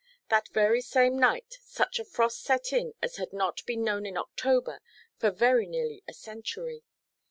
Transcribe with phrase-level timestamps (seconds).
[0.29, 4.17] That very same night such a frost set in as had not been known in
[4.17, 4.81] October
[5.19, 6.81] for very nearly a century.